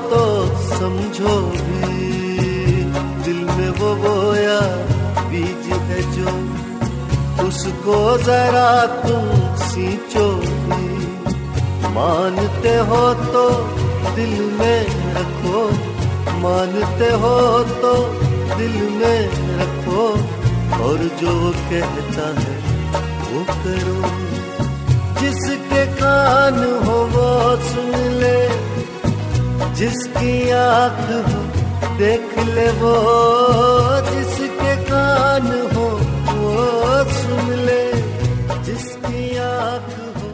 तो 0.10 0.24
समझो 0.70 1.36
भी। 1.50 2.00
दिल 3.24 3.40
में 3.50 3.70
वो 3.80 3.94
बोया 3.96 4.60
बीज 5.30 5.68
है 5.90 6.02
जो, 6.12 6.34
उसको 7.48 8.00
जरा 8.18 8.72
तुम 9.04 9.30
सींचो 9.64 10.28
भी। 10.66 10.88
मानते 11.96 12.76
हो 12.90 13.02
तो 13.28 13.46
दिल 14.16 14.36
में 14.60 14.82
रखो, 15.16 15.64
मानते 16.40 17.12
हो 17.22 17.38
तो 17.82 17.94
दिल 18.58 18.76
में 18.98 19.22
रखो। 19.62 20.08
और 20.84 20.98
जो 21.22 21.34
कहता 21.70 22.28
है 22.42 22.58
वो 23.24 23.44
करो। 23.54 24.38
जिसके 25.22 25.96
कान 25.96 26.84
हो 26.84 26.94
वो 26.94 27.58
सुन 27.70 27.96
ले। 28.02 28.50
जिसकी 29.76 30.50
आँख 30.50 31.28
हो, 31.28 31.44
देख 31.98 32.40
ले 32.40 32.72
वो। 32.72 32.94
जिसके 34.12 34.84
कान 34.84 35.48
हो, 35.48 35.90
वो 36.34 37.12
सुन 37.14 37.54
ले। 37.54 37.94
जिसकी 38.64 39.38
आँख 39.38 40.18
हो, 40.18 40.30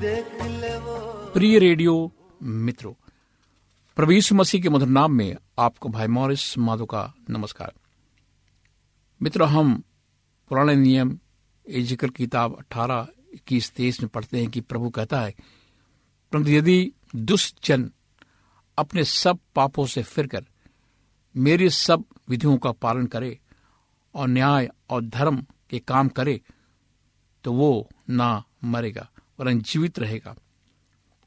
देख 0.00 0.44
ले 0.44 0.78
वो। 0.78 0.96
प्रिय 1.34 1.58
रेडियो 1.58 2.12
मित्रों 2.42 2.92
यीशु 4.10 4.34
मसीह 4.34 4.62
के 4.62 4.68
मधुर 4.68 4.88
नाम 4.88 5.12
में 5.12 5.36
आपको 5.58 5.88
भाई 5.88 6.06
मॉरिस 6.06 6.58
माधो 6.58 6.84
का 6.84 7.14
नमस्कार। 7.30 7.72
मित्रों, 9.22 9.48
हम 9.48 9.82
पुराने 10.48 10.74
नियम 10.74 11.18
एजिकल 11.68 12.08
किताब 12.08 12.56
अठारह 12.58 13.06
इक्कीस 13.32 13.70
तेईस 13.72 14.00
में 14.00 14.08
पढ़ते 14.08 14.40
हैं 14.40 14.50
कि 14.50 14.60
प्रभु 14.60 14.90
कहता 14.90 15.20
है, 15.20 15.34
परंतु 16.32 16.50
यदि 16.50 16.92
दुष्ट 17.16 17.64
जन 17.66 17.90
अपने 18.78 19.04
सब 19.04 19.38
पापों 19.54 19.86
से 19.86 20.02
फिरकर 20.02 20.44
मेरी 21.34 21.68
सब 21.70 22.04
विधियों 22.28 22.56
का 22.56 22.72
पालन 22.72 23.06
करे 23.06 23.38
और 24.14 24.28
न्याय 24.28 24.70
और 24.90 25.04
धर्म 25.04 25.44
के 25.70 25.78
काम 25.78 26.08
करे 26.08 26.40
तो 27.44 27.52
वो 27.52 27.88
ना 28.10 28.42
मरेगा, 28.64 29.08
वरन 29.38 29.60
जीवित 29.60 29.98
रहेगा। 29.98 30.34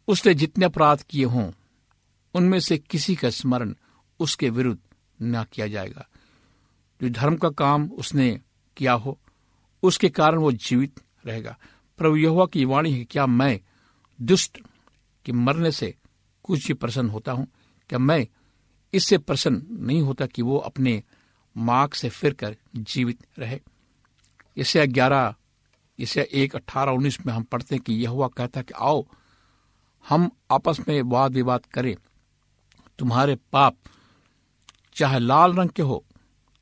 उसने 0.07 0.33
जितने 0.33 0.65
अपराध 0.65 1.01
किए 1.01 1.25
हों, 1.25 1.51
उनमें 2.35 2.59
से 2.59 2.77
किसी 2.77 3.15
का 3.15 3.29
स्मरण 3.29 3.73
उसके 4.19 4.49
विरुद्ध 4.49 4.79
न 5.19 5.43
किया 5.53 5.67
जाएगा। 5.67 6.07
जो 7.01 7.09
धर्म 7.09 7.35
का 7.35 7.49
काम 7.49 7.89
उसने 7.89 8.29
किया 8.77 8.93
हो, 8.93 9.17
उसके 9.83 10.09
कारण 10.09 10.37
वो 10.37 10.51
जीवित 10.51 10.99
रहेगा। 11.25 11.57
प्रभु 11.97 12.15
यहोवा 12.15 12.45
की 12.45 12.65
वाणी 12.65 12.91
है, 12.91 13.03
क्या 13.03 13.25
मैं 13.25 13.59
दुष्ट 14.21 14.57
के 15.25 15.31
मरने 15.31 15.71
से 15.71 15.95
कुछ 16.43 16.67
भी 16.67 16.73
प्रसन्न 16.73 17.09
होता 17.09 17.31
हूँ? 17.31 17.47
क्या 17.89 17.99
मैं 17.99 18.27
इससे 18.93 19.17
प्रसन्न 19.17 19.67
नहीं 19.69 20.01
होता 20.01 20.25
कि 20.25 20.41
वो 20.41 20.57
अपने 20.57 21.03
मार्ग 21.57 21.93
से 21.93 22.09
फिरकर 22.09 22.57
जीवित 22.75 23.27
रहे? 23.39 23.59
इसे 24.57 24.87
ग्यारह 24.87 25.35
इसे 25.99 26.29
एक 26.33 26.55
अट्ठारह 26.55 26.91
उन्नीस 26.91 27.25
में 27.25 27.33
हम 27.33 27.43
पढ़ते 27.43 27.75
हैं 27.75 27.83
कि 27.83 27.93
यह 27.93 28.09
हुआ 28.09 28.27
कहता 28.27 28.59
है 28.59 28.63
कि, 28.63 28.73
आओ, 28.77 29.05
हम 30.09 30.31
आपस 30.51 30.77
में 30.87 31.01
वाद 31.01 31.33
विवाद 31.33 31.65
करें। 31.65 31.95
तुम्हारे 32.99 33.35
पाप 33.35 33.75
चाहे 34.95 35.19
लाल 35.19 35.53
रंग 35.53 35.69
के 35.69 35.81
हो 35.81 36.05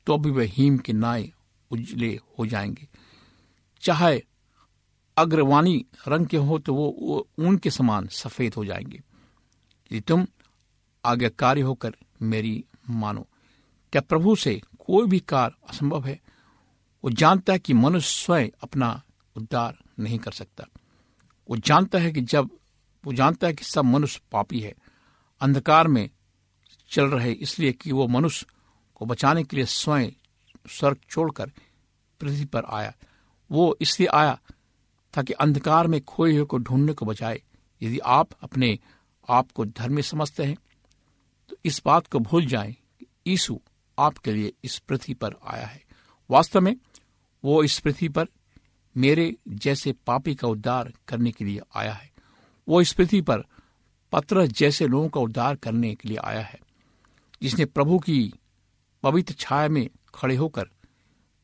तो 0.06 0.18
भी 0.18 0.30
वे 0.30 0.46
हीम 0.46 0.78
के 0.78 0.92
नाए 0.92 1.32
उजले 1.70 2.20
हो 2.38 2.46
जाएँगे। 2.46 2.88
चाहे 3.80 4.22
अग्रवाणी 5.16 5.86
रंग 6.08 6.26
के 6.26 6.36
हो 6.36 6.58
तो 6.58 6.74
वो, 6.74 7.28
ऊन 7.38 7.56
के 7.56 7.70
समान 7.70 8.06
सफ़ेद 8.06 8.54
हो 8.54 8.64
जाएँगे। 8.64 8.96
यदि 8.96 10.00
तुम 10.00 10.26
आज्ञाकारी 11.04 11.60
होकर 11.60 11.96
मेरी 12.22 12.64
मानो। 12.90 13.26
क्या 13.92 14.02
प्रभु 14.02 14.36
से 14.36 14.62
कोई 14.78 15.06
भी 15.06 15.20
कार्य 15.20 15.54
असंभव 15.68 16.04
है? 16.04 16.20
वो 17.04 17.10
जानता 17.10 17.52
है 17.52 17.58
कि 17.58 17.72
मनुष्य 17.72 18.24
स्वयं 18.24 18.48
अपना 18.62 19.02
उद्धार 19.36 19.78
नहीं 20.00 20.18
कर 20.18 20.32
सकता। 20.32 20.64
वो 21.50 21.56
जानता 21.56 21.98
है 21.98 22.12
कि 22.12 22.20
जब 22.20 22.50
वो 23.04 23.12
जानता 23.12 23.46
है 23.46 23.54
कि 23.54 23.64
सब 23.64 23.84
मनुष्य 23.84 24.20
पापी 24.32 24.60
है। 24.60 24.74
अंधकार 25.40 25.88
में 25.88 26.10
चल 26.90 27.04
रहे 27.04 27.32
इसलिए 27.32 27.72
कि 27.72 27.92
वो 27.92 28.08
मनुष्य 28.08 28.46
को 28.94 29.06
बचाने 29.06 29.44
के 29.44 29.56
लिए 29.56 29.66
स्वयं 29.66 30.10
स्वर्ग 30.68 30.96
छोड़कर 31.10 31.50
पृथ्वी 32.20 32.44
पर 32.44 32.62
आया। 32.64 32.94
वो 33.50 33.76
इसलिए 33.80 34.08
आया 34.08 34.40
ताकि 35.14 35.32
अंधकार 35.32 35.86
में 35.86 36.00
खोए 36.00 36.32
हुए 36.32 36.44
को 36.44 36.58
ढूँढने 36.58 36.92
को 36.92 37.06
बचाए। 37.06 37.42
यदि 37.82 37.98
आप 37.98 38.28
अपने 38.42 38.78
आप 39.28 39.50
को 39.50 39.64
धर्मी 39.64 40.02
समझते 40.02 40.44
हैं 40.44 40.56
तो 41.48 41.56
इस 41.64 41.82
बात 41.86 42.06
को 42.06 42.18
भूल 42.18 42.46
जाएँ 42.46 42.72
कि 42.72 43.06
यीशु 43.26 43.58
आपके 43.98 44.32
लिए 44.32 44.52
इस 44.64 44.78
पृथ्वी 44.78 45.14
पर 45.14 45.34
आया 45.44 45.66
है। 45.66 45.82
वास्तव 46.30 46.60
में 46.60 46.76
वो 47.44 47.62
इस 47.62 47.78
पृथ्वी 47.78 48.08
पर 48.08 48.26
मेरे 48.96 49.34
जैसे 49.48 49.92
पापी 50.06 50.34
का 50.34 50.48
उद्धार 50.48 50.92
करने 51.08 51.32
के 51.32 51.44
लिए 51.44 51.60
आया 51.74 51.92
है। 51.92 52.10
वो 52.68 52.80
इस 52.80 52.92
पृथ्वी 52.92 53.20
पर 53.20 53.44
पत्र 54.12 54.46
जैसे 54.46 54.86
लोगों 54.86 55.08
का 55.08 55.20
उद्धार 55.20 55.56
करने 55.56 55.94
के 55.94 56.08
लिए 56.08 56.16
आया 56.16 56.40
है, 56.40 56.60
जिसने 57.42 57.64
प्रभु 57.64 57.98
की 57.98 58.32
पवित्र 59.02 59.34
छाया 59.34 59.68
में 59.68 59.88
खड़े 60.14 60.36
होकर 60.36 60.68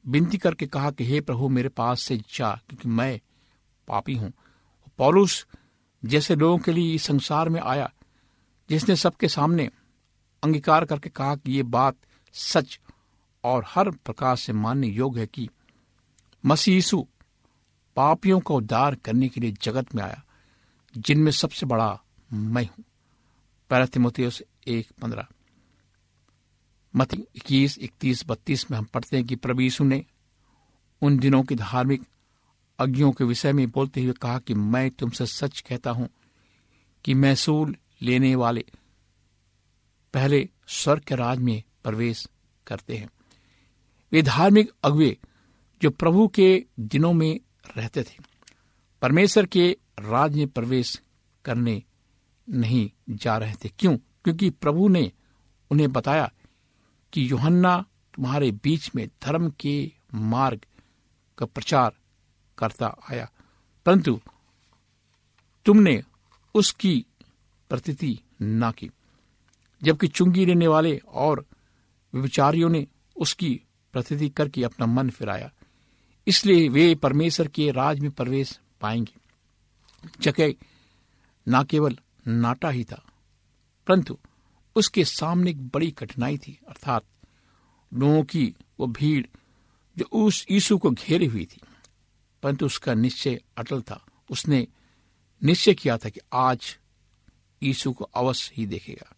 विनती 0.07 0.39
करके 0.39 0.67
कहा 0.67 0.91
कि, 0.91 1.05
हे 1.05 1.21
प्रभु, 1.21 1.49
मेरे 1.49 1.69
पास 1.69 2.03
से 2.03 2.17
जा, 2.17 2.61
क्योंकि 2.69 2.89
मैं 2.89 3.21
पापी 3.91 4.15
हूँ। 4.15 4.33
पौलुस 4.99 5.47
जैसे 6.05 6.35
लोगों 6.37 6.59
के 6.59 6.73
लिए 6.73 6.95
इस 6.95 7.03
संसार 7.03 7.49
में 7.49 7.61
आया, 7.61 7.93
जिसने 8.71 8.97
सबके 8.97 9.29
सामने 9.29 9.71
अंगीकार 10.43 10.85
करके 10.85 11.09
कहा 11.09 11.35
कि 11.37 11.53
ये 11.53 11.63
बात 11.63 11.97
सच 12.35 12.81
और 13.45 13.65
हर 13.67 13.91
प्रकार 13.91 14.37
से 14.37 14.53
मानने 14.53 14.87
योग्य 14.87 15.21
है 15.21 15.27
कि 15.27 15.49
यीशु 16.69 17.07
पापियों 17.97 18.41
का 18.41 18.55
उद्धार 18.55 18.95
करने 18.95 19.29
के 19.29 19.41
लिए 19.41 19.53
जगत 19.63 19.95
में 19.95 20.03
आया, 20.03 20.23
जिनमें 20.97 21.31
सबसे 21.33 21.67
बड़ा 21.67 22.01
मैं 22.33 22.65
हूँ। 22.65 22.85
पहला 23.71 23.87
तिमोथियस 23.87 24.43
एक 24.67 24.93
पंद्रह। 25.03 25.27
मत 26.97 27.15
इक्कीस, 27.15 27.79
इकतीस, 27.79 28.25
बत्तीस 28.27 28.71
में 28.71 28.79
हम 28.79 28.85
पढ़ते 28.85 29.17
हैं 29.17 29.27
कि 29.27 29.37
प्रभु 29.37 29.61
यीशु 29.61 29.85
ने 29.85 30.05
उन 31.03 31.19
दिनों 31.19 31.43
की 31.43 31.55
धार्मिक 31.55 32.03
अज्ञों 32.81 33.13
के 33.13 33.25
विषय 33.25 33.53
में 33.53 33.71
बोलते 33.71 34.03
हुए 34.03 34.13
कहा 34.13 34.39
कि 34.39 34.55
मैं 34.55 34.91
तुमसे 34.91 35.27
सच 35.27 35.61
कहता 35.61 35.91
हूँ 35.91 36.09
कि 37.05 37.15
महसूल 37.15 37.77
लेने 38.03 38.35
वाले 38.35 38.65
पहले 40.15 40.49
स्वर्ग 40.69 41.03
के 41.03 41.15
राज 41.15 41.39
में 41.39 41.63
प्रवेश 41.85 42.29
करते 42.67 42.97
हैं। 42.97 43.11
वे 44.13 44.23
धार्मिक 44.23 44.73
अगुए 44.85 45.19
जो 45.83 45.91
प्रभु 45.91 46.29
के 46.29 46.65
दिनों 46.81 47.13
में 47.13 47.41
रहते 47.77 48.03
थे। 48.03 48.19
परमेश्वर 49.03 49.47
के 49.47 49.77
राज 50.01 50.37
में 50.37 50.49
प्रवेश 50.49 51.03
करने 51.45 51.83
नहीं 52.51 52.91
जा 53.11 53.39
रहे 53.39 53.55
थे। 53.55 53.69
क्यों? 53.69 53.97
क्योंकि 53.97 54.51
प्रभु 54.51 54.89
ने 54.89 55.13
उन्हें 55.71 55.93
बताया 55.93 56.33
कि 57.13 57.31
योहन्ना 57.31 57.85
तुम्हारे 58.15 58.51
बीच 58.51 58.91
में 58.95 59.09
धर्म 59.09 59.51
के 59.51 59.93
मार्ग 60.15 60.61
का 61.39 61.47
प्रचार 61.47 61.93
करता 62.61 62.97
आया। 63.11 63.31
परंतु 63.87 64.21
तुमने 65.67 66.03
उसकी 66.55 67.05
प्रतीति 67.71 68.19
ना 68.41 68.71
की, 68.71 68.91
जबकि 69.83 70.09
चुंगी 70.09 70.47
लेने 70.47 70.67
वाले 70.67 70.97
और 71.09 71.45
विचारियों 72.15 72.69
ने 72.71 72.87
उसकी 73.17 73.61
प्रतीति 73.93 74.29
करके 74.29 74.65
अपना 74.65 74.87
मन 74.87 75.11
फिराया। 75.11 75.51
इसलिए 76.27 76.69
वे 76.69 76.95
परमेश्वर 76.95 77.49
के 77.49 77.71
राज 77.71 78.01
में 78.01 78.11
प्रवेश 78.11 78.59
पाएँगे। 78.81 79.15
जगह 80.21 80.55
ना 81.47 81.63
केवल 81.65 81.99
नाटा 82.29 82.71
ही 82.71 82.85
था, 82.85 83.03
परंतु 83.87 84.19
उसके 84.77 85.05
सामने 85.05 85.51
एक 85.51 85.69
बड़ी 85.69 85.91
कठिनाई 85.91 86.39
थी, 86.39 86.59
अर्थात 86.69 87.05
लोगों 87.93 88.23
की 88.23 88.55
वो 88.81 88.87
भीड़ 88.87 89.27
जो 89.99 90.05
उस 90.13 90.47
यीशु 90.51 90.79
को 90.79 90.91
घेरे 90.91 91.27
हुई 91.27 91.45
थी। 91.45 91.61
परंतु 92.43 92.67
उसका 92.67 92.95
निश्चय 92.95 93.41
अटल 93.59 93.83
था। 93.83 94.05
उसने 94.31 94.67
निश्चय 95.43 95.75
किया 95.75 95.97
था 95.99 96.09
कि 96.09 96.21
आज 96.33 96.77
यीशु 97.63 97.93
को 97.93 98.05
अवश्य 98.05 98.55
ही 98.57 98.67
देखेगा। 98.67 99.15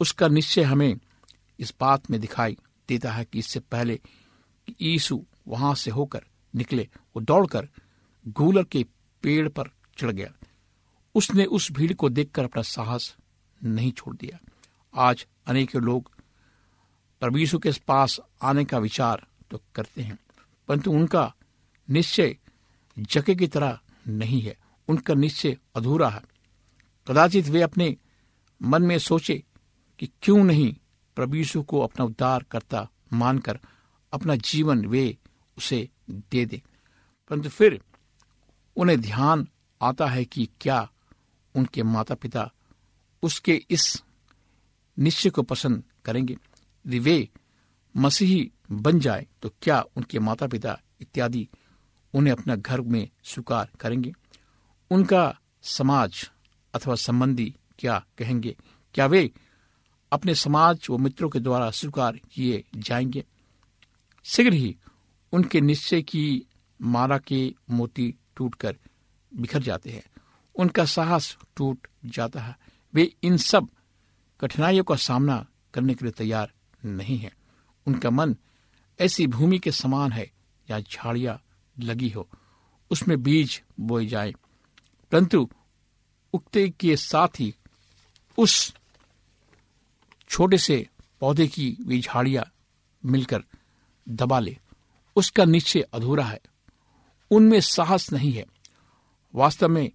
उसका 0.00 0.28
निश्चय 0.28 0.62
हमें 0.62 0.94
इस 1.58 1.72
बात 1.80 2.10
में 2.10 2.20
दिखाई 2.20 2.56
देता 2.88 3.12
है 3.12 3.24
कि 3.24 3.38
इससे 3.38 3.60
पहले 3.60 4.00
यीशु 4.82 5.20
वहाँ 5.48 5.74
से 5.74 5.90
होकर 5.90 6.24
निकले, 6.54 6.88
वो 7.16 7.20
दौड़कर 7.20 7.68
गूलर 8.26 8.64
के 8.64 8.84
पेड़ 9.22 9.48
पर 9.48 9.70
चढ़ 9.98 10.10
गया। 10.10 10.32
उसने 11.14 11.44
उस 11.44 11.70
भीड़ 11.72 11.92
को 11.92 12.08
देखकर 12.08 12.44
अपना 12.44 12.62
साहस 12.62 13.14
नहीं 13.60 13.92
छोड़ 13.92 14.16
दिया। 14.16 14.38
आज 14.94 15.26
अनेक 15.46 15.74
लोग 15.76 16.10
परमेश्वर 17.22 17.60
के 17.60 17.70
पास 17.86 18.18
आने 18.42 18.64
का 18.64 18.78
विचार 18.78 19.26
तो 19.50 19.60
करते 19.74 20.02
हैं, 20.02 20.18
परंतु 20.68 20.92
उनका 20.92 21.32
निश्चय 21.90 22.36
जके 22.98 23.34
की 23.34 23.46
तरह 23.46 23.78
नहीं 24.08 24.42
है। 24.42 24.56
उनका 24.88 25.14
निश्चय 25.14 25.56
अधूरा 25.76 26.08
है। 26.08 26.20
कदाचित 27.08 27.48
वे 27.48 27.62
अपने 27.62 27.96
मन 28.62 28.82
में 28.82 28.98
सोचे 28.98 29.44
कि 29.98 30.08
क्यों 30.22 30.44
नहीं 30.44 30.76
प्रभु 31.16 31.62
को 31.62 31.80
अपना 31.80 32.04
उद्धार 32.04 32.42
करता 32.42 32.88
मानकर 33.12 33.60
अपना 34.12 34.36
जीवन 34.36 34.86
वे 34.86 35.18
उसे 35.58 35.88
दे 36.10 36.46
दे। 36.46 36.62
परंतु 37.30 37.48
फिर 37.48 37.80
उन्हें 38.76 39.00
ध्यान 39.00 39.48
आता 39.82 40.06
है 40.06 40.24
कि 40.24 40.48
क्या 40.60 40.90
उनके 41.54 41.82
माता 41.82 42.14
पिता 42.14 42.52
उसके 43.22 43.62
इस 43.70 44.02
निश्चय 44.98 45.30
को 45.30 45.42
पसंद 45.42 45.84
करेंगे। 46.04 46.32
यदि 46.86 46.98
वे 46.98 47.28
मसीही 47.96 48.52
बन 48.70 49.00
जाए 49.00 49.26
तो 49.42 49.52
क्या 49.62 49.84
उनके 49.96 50.18
माता 50.18 50.46
पिता 50.46 50.80
इत्यादि 51.00 51.48
उन्हें 52.14 52.32
अपना 52.32 52.56
घर 52.56 52.80
में 52.80 53.08
स्वीकार 53.24 53.70
करेंगे। 53.80 54.12
उनका 54.90 55.38
समाज 55.62 56.30
अथवा 56.74 56.94
संबंधी 56.94 57.54
क्या 57.78 58.06
कहेंगे? 58.18 58.56
क्या 58.94 59.06
वे 59.06 59.30
अपने 60.12 60.34
समाज 60.34 60.86
व 60.90 60.98
मित्रों 60.98 61.28
के 61.28 61.40
द्वारा 61.40 61.70
स्वीकार 61.70 62.16
किए 62.16 62.64
जाएँगे? 62.76 63.24
शीघ्र 64.24 64.52
ही 64.52 64.76
उनके 65.32 65.60
निश्चय 65.60 66.02
की 66.02 66.42
मारा 66.82 67.18
के 67.18 67.54
मोती 67.70 68.14
टूटकर 68.36 68.76
बिखर 69.36 69.62
जाते 69.62 69.90
हैं। 69.90 70.02
उनका 70.54 70.84
साहस 70.84 71.36
टूट 71.56 71.86
जाता 72.04 72.40
है। 72.40 72.58
वे 72.94 73.14
इन 73.22 73.36
सब 73.36 73.68
कठिनाइयों 74.40 74.84
का 74.84 74.96
सामना 74.96 75.46
करने 75.74 75.94
के 75.94 76.04
लिए 76.04 76.12
तैयार 76.12 76.52
नहीं 76.84 77.18
है। 77.18 77.32
उनका 77.86 78.10
मन 78.10 78.36
ऐसी 79.00 79.26
भूमि 79.26 79.58
के 79.58 79.72
समान 79.72 80.12
है 80.12 80.32
या 80.70 80.80
झाड़ियाँ 80.80 81.42
लगी 81.80 82.08
हो। 82.08 82.28
उसमें 82.90 83.22
बीज 83.22 83.62
बोए 83.80 84.06
जाए। 84.06 84.32
परंतु 85.12 85.50
उगते 86.32 86.70
के 86.70 86.96
साथ 86.96 87.28
ही 87.38 87.54
उस 88.38 88.74
छोटे 90.28 90.58
से 90.58 90.88
पौधे 91.20 91.48
की 91.48 91.76
वे 91.80 92.00
झाड़ियाँ 92.00 92.52
मिलकर 93.04 93.42
दबा 94.08 94.38
ले। 94.38 94.58
उसका 95.16 95.44
निश्चय 95.44 95.80
अधूरा 95.80 96.24
है। 96.24 96.40
उनमें 97.30 97.60
साहस 97.60 98.12
नहीं 98.12 98.32
है। 98.32 98.46
वास्तव 99.34 99.68
में 99.68 99.90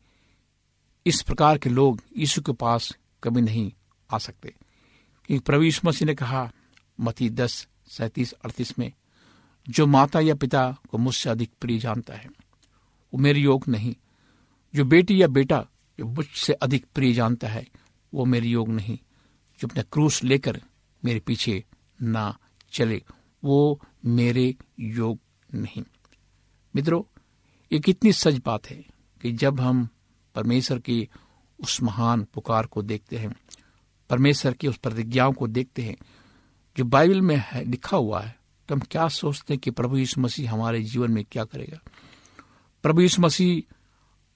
इस 1.05 1.21
प्रकार 1.21 1.57
के 1.57 1.69
लोग 1.69 2.01
यीशु 2.17 2.41
के 2.41 2.51
पास 2.51 2.97
कभी 3.23 3.41
नहीं 3.41 3.71
आ 4.11 4.17
सकते। 4.17 4.49
क्योंकि 5.25 5.39
प्रवीष 5.39 5.81
मसीह 5.85 6.05
ने 6.05 6.15
कहा 6.15 6.51
मती 6.99 7.29
दस, 7.29 7.67
सैतीस, 7.87 8.31
अड़तीस 8.31 8.79
में 8.79 8.91
जो 9.69 9.87
माता 9.87 10.19
या 10.19 10.35
पिता 10.35 10.77
को 10.91 10.97
मुझसे 10.97 11.29
अधिक 11.29 11.51
प्रिय 11.61 11.79
जानता 11.79 12.13
है, 12.13 12.27
वो 13.13 13.17
मेरे 13.17 13.39
योग 13.39 13.63
नहीं। 13.67 13.95
जो 14.75 14.85
बेटी 14.85 15.21
या 15.21 15.27
बेटा 15.27 15.67
जो 15.99 16.05
मुझसे 16.05 16.53
अधिक 16.53 16.85
प्रिय 16.95 17.13
जानता 17.13 17.47
है, 17.47 17.67
वो 18.13 18.25
मेरे 18.25 18.47
योग 18.47 18.69
नहीं। 18.69 18.97
जो 19.59 19.67
अपना 19.67 19.83
क्रूस 19.83 20.23
लेकर 20.23 20.61
मेरे 21.05 21.19
पीछे 21.19 21.63
ना 22.01 22.37
चले, 22.71 23.03
वो 23.43 23.81
मेरे 24.05 24.55
योग 24.79 25.19
नहीं। 25.53 25.83
मित्रों, 26.75 27.19
ये 27.71 27.79
कितनी 27.79 28.13
सच 28.13 28.33
बात 28.45 28.69
है 28.69 28.85
कि 29.21 29.31
जब 29.31 29.59
हम 29.59 29.89
परमेश्वर 30.35 30.79
की 30.79 31.09
उस 31.59 31.81
महान 31.81 32.27
पुकार 32.33 32.65
को 32.65 32.81
देखते 32.81 33.17
हैं, 33.17 33.35
परमेश्वर 34.09 34.53
की 34.53 34.67
उस 34.67 34.77
प्रतिज्ञाओं 34.77 35.33
को 35.33 35.47
देखते 35.47 35.81
हैं, 35.81 35.97
जो 36.77 36.85
बाइबल 36.85 37.21
में 37.21 37.43
है, 37.45 37.65
लिखा 37.65 37.97
हुआ 37.97 38.21
है 38.21 38.42
तो 38.69 38.75
हम 38.75 38.81
क्या 38.91 39.07
सोचते 39.07 39.53
हैं 39.53 39.61
कि 39.61 39.71
प्रभु 39.71 39.97
यीशु 39.97 40.21
मसीह 40.21 40.53
हमारे 40.53 40.83
जीवन 40.83 41.11
में 41.11 41.25
क्या 41.31 41.43
करेगा? 41.43 41.91
प्रभु 42.83 43.01
यीशु 43.01 43.21
मसीह 43.21 43.73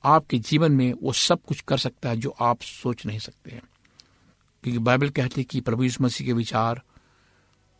आपके 0.04 0.40
जीवन 0.40 0.72
में 0.72 0.94
वो 0.94 1.14
सब 1.14 1.42
कुछ 1.48 1.62
कर 1.62 1.78
सकता 1.78 2.10
है 2.10 2.18
जो 2.18 2.30
आप 2.30 2.62
सोच 2.62 3.06
नहीं 3.06 3.20
सकते 3.20 3.52
हैं। 3.52 3.62
क्योंकि 4.64 4.80
बाइबल 4.80 5.10
कहती 5.10 5.42
है 5.42 5.46
कि 5.46 5.62
प्रभु 5.62 5.84
यीशु 5.84 6.04
मसीह 6.04 6.28
के 6.28 6.34
विचार, 6.34 6.82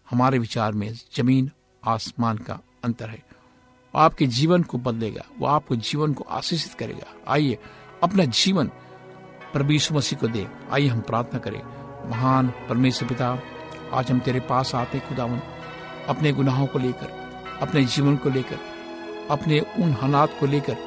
हमारे 0.10 0.40
विचार 0.40 0.72
में 0.72 0.94
ज़मीन, 0.94 1.52
आसमान 1.86 2.38
का 2.38 2.60
अंतर 2.84 3.10
है। 3.10 3.26
आपके 3.96 4.28
जीवन 4.28 4.64
को 4.64 4.78
बदलेगा, 4.78 5.22
वो 5.40 5.48
आपको 5.48 5.76
जीवन 5.76 6.14
को 6.14 6.24
आशीषित 6.24 6.74
करेगा। 6.74 7.14
आइए, 7.28 7.58
अपना 8.04 8.26
जीवन 8.26 8.68
प्रभु 9.54 9.72
यीशु 9.72 9.94
मसीह 9.94 10.20
को 10.20 10.28
दे। 10.28 10.48
आइए, 10.72 10.88
हम 10.88 11.02
प्रार्थना 11.02 11.40
करें। 11.40 11.62
महान 12.10 12.48
परमेश्वर 12.48 13.10
पिता, 13.10 13.42
आज 13.94 14.12
हम 14.12 14.20
तेरे 14.20 14.40
पास 14.40 14.76
आते 14.76 15.00
खुदावन। 15.00 15.57
अपने 16.10 16.32
गुनाहों 16.32 16.68
को 16.68 16.80
लेकर, 16.80 17.06
अपने 17.62 17.86
जीवन 17.86 18.18
को 18.18 18.30
लेकर, 18.30 18.60
अपने 19.32 19.60
उन 19.60 19.94
हालात 19.94 20.30
को 20.40 20.46
लेकर, 20.46 20.78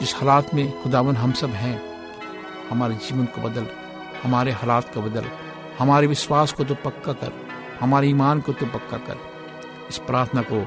जिस 0.00 0.14
हालात 0.14 0.54
में 0.54 0.82
खुदावन 0.82 1.16
हम 1.16 1.32
सब 1.32 1.50
हैं, 1.50 1.82
हमारे 2.68 2.94
जीवन 2.94 3.24
को 3.24 3.40
बदल, 3.40 3.66
हमारे 4.22 4.52
हालात 4.52 4.94
को 4.94 5.02
बदल, 5.02 5.24
हमारे 5.78 6.06
विश्वास 6.06 6.52
को 6.52 6.64
तो 6.64 6.74
पक्का 6.74 7.12
कर, 7.12 7.32
हमारे 7.80 8.08
ईमान 8.08 8.40
को 8.40 8.52
तो 8.52 8.66
पक्का 8.66 8.98
कर। 8.98 9.18
इस 9.88 9.98
प्रार्थना 9.98 10.42
को 10.42 10.66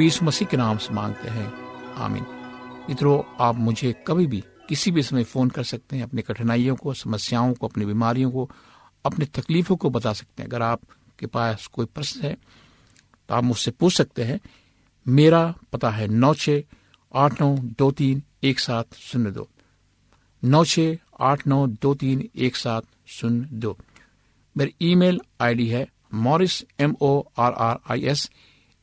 यीशु 0.00 0.24
मसीह 0.24 0.48
के 0.48 0.56
नाम 0.56 0.76
से 0.76 0.94
मांगते 0.94 1.28
हैं। 1.28 1.52
आमीन। 1.94 2.26
मित्रों, 2.88 3.22
आप 3.40 3.54
मुझे 3.54 4.04
कभी 4.06 4.26
भी 4.26 4.44
किसी 4.68 4.90
भी 4.90 5.02
समय 5.02 5.24
फ़ोन 5.24 5.48
कर 5.48 5.62
सकते 5.62 5.96
हैं, 5.96 6.04
अपनी 6.04 6.22
कठिनाइयों 6.22 6.76
को, 6.76 6.94
समस्याओं 6.94 7.54
को, 7.54 7.68
अपनी 7.68 7.84
बीमारियों 7.84 8.30
को, 8.30 8.50
अपनी 9.06 9.24
तकलीफों 9.24 9.76
को 9.76 9.90
बता 9.90 10.12
सकते 10.12 10.42
हैं। 10.42 10.48
अगर 10.48 10.62
आपके 10.62 11.26
पास 11.26 11.66
कोई 11.66 11.86
प्रश्न 11.86 12.20
है 12.20 12.36
आप 13.32 13.44
मुझसे 13.44 13.70
पूछ 13.70 13.96
सकते 13.96 14.24
हैं। 14.24 14.40
मेरा 15.06 15.42
पता 15.72 15.90
है 15.90 16.08
नौ 16.08 16.32
छ 16.34 16.50
आठ 17.14 17.40
नौ 17.40 17.56
दो 17.78 17.90
तीन 17.92 18.22
एक 18.44 18.58
सात 18.60 18.94
शून्य 18.94 19.30
दो। 19.30 19.48
नौ 20.42 20.64
छ 20.64 20.80
आठ 21.20 21.46
नौ 21.46 21.66
दो 21.82 21.94
तीन 21.94 22.28
एक 22.36 22.56
सात 22.56 22.84
शून्य 23.08 23.48
दो। 23.52 23.76
मेरी 24.56 24.74
ईमेल 24.90 25.20
आईडी 25.40 25.66
है 25.68 25.86
Morris 26.14 26.62
M 26.80 26.94
O 27.00 27.12
R 27.38 27.52
R 27.66 27.78
I 27.90 28.04
S 28.08 28.30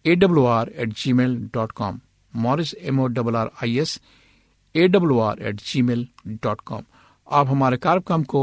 A 0.06 0.16
W 0.16 0.46
R 0.46 0.70
at 0.76 0.94
Gmail 1.14 1.36
dot 1.54 1.72
com 1.72 2.00
Morris 2.34 2.74
M 2.82 3.00
O 3.00 3.06
double 3.08 3.36
R 3.36 3.50
I 3.64 3.78
S 3.80 4.00
A 4.76 4.88
W 4.88 5.20
R 5.20 5.42
at 5.42 5.62
Gmail 5.82 6.08
dot 6.28 6.62
com 6.62 6.84
आप 7.28 7.48
हमारे 7.48 7.78
कार्यक्रम 7.78 8.24
को 8.24 8.42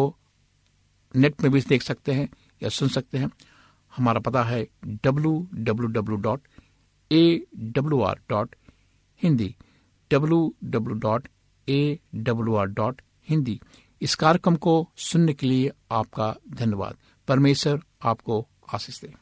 नेट 1.14 1.42
में 1.42 1.52
भी 1.52 1.60
देख 1.68 1.82
सकते 1.82 2.12
हैं 2.12 2.28
या 2.62 2.68
सुन 2.68 2.88
सकते 2.88 3.18
हैं। 3.18 3.30
हमारा 3.96 4.20
पता 4.20 4.42
है 4.44 4.66
W 5.04 5.32
W 5.54 5.88
W 5.90 6.16
dot 6.22 6.40
A 7.10 7.24
W 7.76 8.00
R 8.02 8.18
dot 8.30 8.54
Hindi 9.22 9.54
W 10.10 10.40
W 10.64 10.98
dot 11.00 11.28
A 11.68 11.98
W 12.16 12.54
R 12.56 12.66
dot 12.72 13.00
Hindi 13.28 13.58
इस 14.00 14.14
कार्यक्रम 14.14 14.56
को 14.56 14.74
सुनने 15.02 15.32
के 15.32 15.46
लिए 15.46 15.70
आपका 15.92 16.34
धन्यवाद। 16.54 16.96
परमेश्वर 17.28 17.80
आपको 18.04 18.46
आशीष 18.74 19.00
दे। 19.00 19.12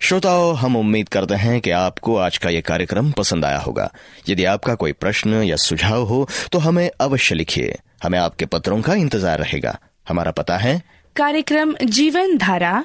श्रोताओं 0.00 0.54
हम 0.56 0.76
उम्मीद 0.76 1.08
करते 1.08 1.34
हैं 1.34 1.60
कि 1.60 1.70
आपको 1.70 2.16
आज 2.18 2.38
का 2.38 2.50
ये 2.50 2.60
कार्यक्रम 2.62 3.10
पसंद 3.12 3.44
आया 3.44 3.58
होगा। 3.58 3.90
यदि 4.28 4.44
आपका 4.44 4.74
कोई 4.74 4.92
प्रश्न 4.94 5.42
या 5.42 5.56
सुझाव 5.58 6.04
हो 6.04 6.26
तो 6.52 6.58
हमें 6.58 6.88
अवश्य 7.00 7.34
लिखिए। 7.34 7.76
हमें 8.02 8.18
आपके 8.18 8.46
पत्रों 8.46 8.80
का 8.82 8.94
इंतज़ार 8.94 9.38
रहेगा। 9.38 9.78
हमारा 10.08 10.30
पता 10.32 10.56
है 10.58 10.82
कार्यक्रम 11.16 11.74
Jeevan 11.76 12.36
Dhara 12.38 12.84